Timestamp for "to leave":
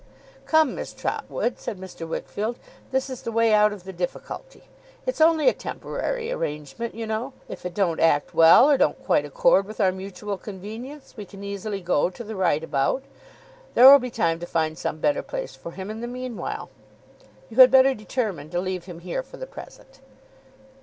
18.49-18.85